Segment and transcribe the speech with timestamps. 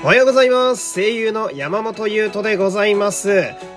[0.00, 0.94] おはようございます。
[0.94, 3.30] 声優の山本優斗でございます。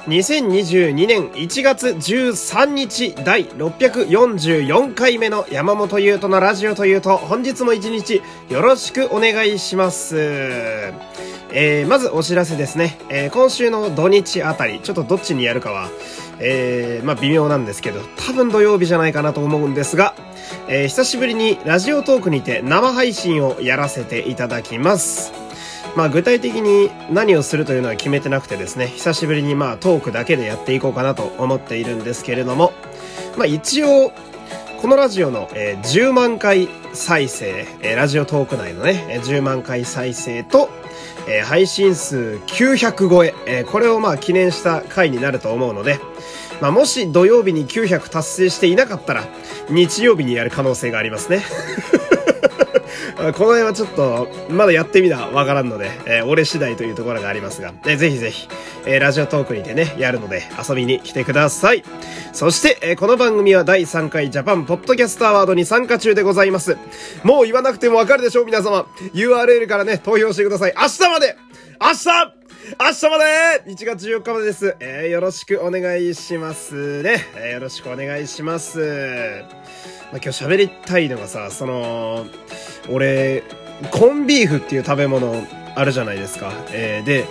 [0.05, 10.15] 2022年1月13日第644回目の山本優斗のラジオというと、本日も一日よろしくお願いします。
[11.53, 12.99] えー、まずお知らせですね。
[13.09, 15.89] えー、今週の土日あたり、ちょっとどっちにやるかは、
[16.39, 20.13] えー、まあ微妙なんですけど、多分土曜日じゃないかなと思うんですが、
[20.67, 25.33] えー、久しぶりにラジオトークにて生配信をやらせていただきます。
[25.95, 32.71] まあ具体的に何をするというのは決めてなくてですね、久しぶりにまあトークだけでやっていこうかなと思っているんですけれども、
[33.37, 34.11] まあ一応、
[34.81, 40.69] このラジオの、えー10万回再生、えーラジオトーク内のね、えー10万回再生と、
[41.27, 45.99] えー配信数900超え、えーこれをまあ記念した回になると思うので、
[46.61, 49.25] まあもし土曜日に900達成していなかったら、
[49.69, 51.43] 日曜日にやる可能性がありますね。
[53.15, 58.47] この辺はちょっと、まだやってみなわからんので、えー俺次第というところがありますが、えーぜひぜひ、
[58.85, 61.83] えーラジオトークにてね、やるので遊びに来てください。
[62.33, 66.77] そして、えーこの番組は第3回ジャパンポッドキャストアワードに参加中でございます。
[67.23, 68.85] もう言わなくてもわかるでしょう、皆様。
[69.13, 70.73] URL からね、投票してください。
[70.75, 71.35] 明日まで
[71.81, 72.33] 明日
[72.79, 74.75] 明日まで !1 月14日までです。
[74.79, 77.25] えーよろしくお願いしますね。
[77.35, 79.41] えーよろしくお願いします。
[80.11, 82.25] まあ、今日喋りたいのがさ、その、
[82.89, 83.43] 俺、
[83.91, 85.33] コンビーフっていう食べ物
[85.75, 86.51] あるじゃないですか。
[86.71, 87.25] えーで、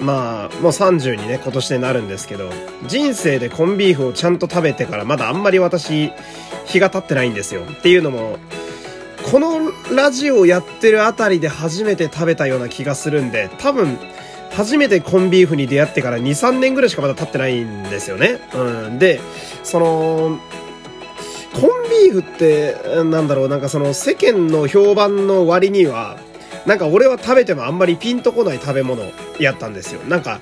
[0.00, 2.50] まあ、もう30にね、今年でなるんですけど、
[2.86, 6.10] 人生でコンビーフをちゃんと食べてからまだあんまり私、
[6.66, 7.62] 日が経ってないんですよ。
[7.62, 8.38] っていうのも、
[9.30, 13.98] このラジオをやってるあたりで初めて食べたような気がするんで、多分、
[14.50, 18.40] 初めてコンビーフに出会ってから2、3年ぐらいしかまだ経ってないんですよね。
[18.54, 18.98] うん。
[18.98, 19.20] で、
[19.62, 20.38] その、
[21.52, 26.18] コンビーフって、なんだろう、なんかその世間の評判の割には、
[26.66, 29.02] なんか俺は食べてもあんまりピンとこない食べ物
[29.38, 30.00] やったんですよ。
[30.08, 30.40] なんか、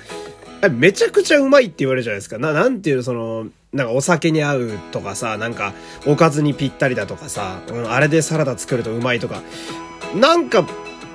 [0.70, 2.38] めちゃくちゃうまいって言われるじゃないですか。
[2.38, 5.72] な、なんていう、その、なんかお酒に合うとかさ、なんか
[6.06, 9.42] おかずにぴったりだとかさ、うん、あれでサラダ作るとうまいとか、
[10.14, 10.66] なんか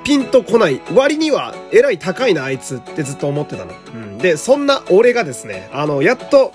[0.06, 3.74] ピンとこない割には、えらい高いな、あいつってずっと思ってたの。
[3.94, 4.18] うん。
[4.19, 6.53] で、そんな俺がですね、あの、やっと、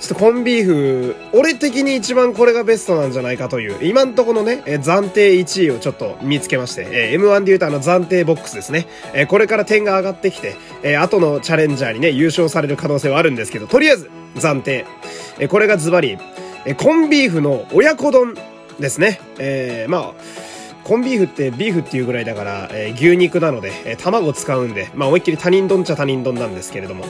[0.00, 8.86] ちょっとコンビーフ、俺的に一番これがベストなんじゃないかという、今んとこのね、えー暫定1位をちょっと見つけまして、えー M1 で言うとあの暫定ボックスですね。
[9.12, 10.54] えーこれから点が上がってきて、
[10.84, 14.86] えー後のチャレンジャーにね、優勝される可能性はあるんですけど、とりあえず、暫定。
[15.40, 16.16] えーこれがズバリ、
[16.64, 18.34] えーコンビーフの親子丼
[18.78, 19.20] ですね。
[19.40, 20.14] えーまあ、
[20.84, 27.04] コンビーフってビーフっていうぐらいだから、えー牛肉なので、えー卵使うんで、まあ思いっきり他人丼っちゃ他人丼なんですけれども。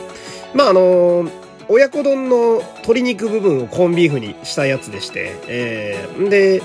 [0.54, 6.62] まああのー親子丼の鶏肉部分をコンビーフにしたやつでして、えー、で、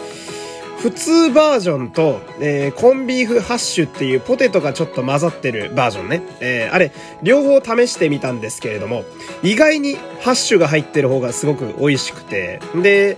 [0.83, 6.21] 普通バージョンと、えーコンビーフハッシュっていうポテトがちょっと混ざってるバージョンね。
[6.41, 6.91] えーあれ、
[7.21, 9.05] 両方試してみたんですけれども、
[9.43, 13.17] 意外にハッシュが入ってる方がすごく美味しくて、で、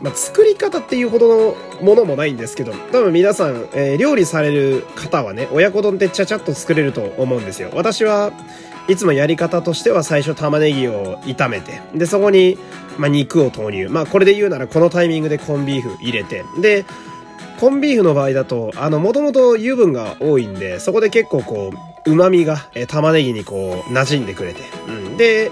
[0.00, 7.70] まあ、作り方っていうほどのものもないんですけど、多分皆さん、えー料理される方はね、親子丼ってちゃちゃっと作れると思うんですよ。
[7.74, 8.32] 私は
[8.88, 12.58] いつもやり方としては最初玉ねぎを炒めて、で、そこに、
[12.98, 13.88] まあ、肉を投入。
[13.88, 16.84] まあ、これで言うならこのタイミングでコンビーフ入れて、で、
[17.58, 21.72] コンビーフの場合だと、あの、もともと油分が多いんで、そこで結構こ
[22.06, 24.60] う、旨味が、え玉ねぎにこう、馴染んでくれて。
[24.88, 25.16] うん。
[25.16, 25.50] で、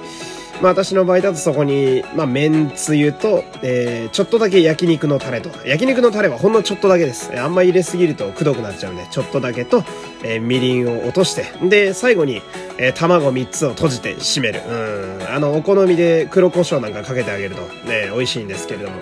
[0.62, 5.50] まあ私の場合だとそこに、まあ麺つゆと、えー、ちょっとだけ焼肉のタレと。
[5.66, 7.38] 焼肉のタレはほんのちょっとだけです。
[7.38, 9.84] あんまり入れすぎるとくどくなっちゃうんで、ちょっとだけと、
[10.22, 11.46] えーみりんを落として。
[11.68, 12.40] で、最後に、
[12.78, 14.60] えー卵3つを閉じて締める。
[14.66, 15.26] うん。
[15.28, 19.00] あの、お好みで黒胡椒なんかかけてあげると、ね、美味しいんですけれども。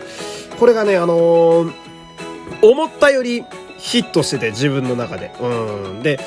[0.58, 1.72] これがね、あのー
[2.62, 3.44] 思ったより
[3.78, 5.30] ヒットしてて自分の中で。
[5.40, 6.02] うん。
[6.02, 6.18] で、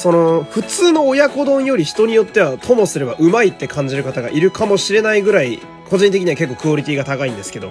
[0.00, 7.70] その、普通の親子丼より人によってはともすればうまいって感じる方がいるかもしれないぐらい、個人的には結構クオリティが高いんですけど、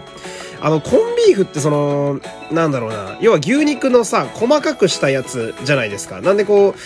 [0.62, 6.22] あの、コンビーフってその、なんだろうな、要は牛肉のさ、細かくしたやつじゃないですか。
[6.22, 6.79] なんでこう、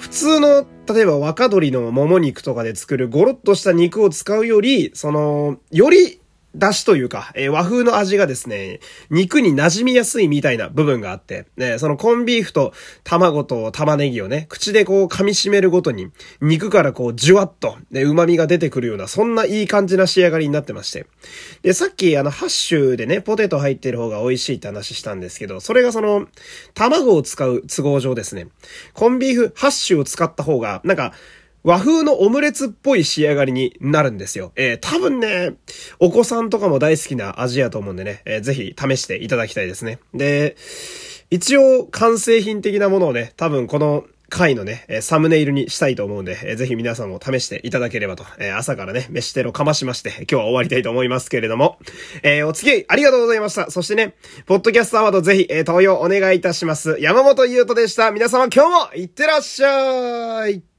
[0.00, 6.20] 普通の、例えば若鶏のもも肉とかで作るゴロッとした肉を使うより、その、より
[6.54, 8.80] 出汁というか、えー和風の味がですね、
[9.10, 12.72] 肉に馴染みやすいみたいな部分があって、ね、そのコンビーフと
[13.04, 16.10] 卵と玉ねぎをね、口でこう噛み締めるごとに、
[16.40, 21.06] 肉からこうじゅわっと、ね、旨味が出てくるような、そんないい感じな仕上がりになってまして。
[21.62, 26.26] で、さっきあの、ハッシュでね、ポテト入ってる方が美味しいって話したんですけど、それがその、
[26.74, 28.48] 卵を使う都合上ですね、
[28.92, 31.12] コンビーフハッシュを使った方が、なんか、
[31.64, 34.52] 和風のオムレツっぽい仕上がりになるんですよ。
[34.54, 35.54] えー、多分ね、
[35.98, 39.98] お子さんとかも大好きな味やと思うんでね、えーぜひ試していただきたいですね。
[40.12, 40.56] で、
[41.30, 48.24] 一応完成品的なものをね、多分この回のね、サムネイルにしたいと思うんで、ぜひ皆さんも試していただければと、
[48.56, 51.78] 朝からね、飯テロかましまして、今日は終わりたいと思いますけれども、
[52.22, 53.70] えー、お付き合いありがとうございました。
[53.70, 56.98] そしてね、ポッドキャストアワードぜひ、えー、投票お願いいたします。
[57.00, 58.10] 山本優斗でした。
[58.10, 60.73] 皆様今日もいってらっしゃい